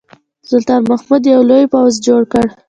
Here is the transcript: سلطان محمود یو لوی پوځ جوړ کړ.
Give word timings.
سلطان 0.49 0.81
محمود 0.91 1.21
یو 1.33 1.41
لوی 1.49 1.65
پوځ 1.73 1.93
جوړ 2.07 2.21
کړ. 2.31 2.45